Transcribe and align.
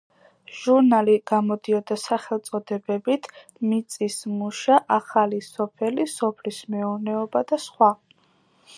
ჟურნალი 0.59 1.17
გამოდიოდა 1.31 1.97
სახელწოდებებით 2.03 3.29
„მიწის 3.73 4.17
მუშა“, 4.41 4.81
„ახალი 4.99 5.43
სოფელი“, 5.53 6.11
„სოფლის 6.19 6.65
მეურნეობა“ 6.77 7.49
და 7.53 7.63
სხვა. 7.69 7.97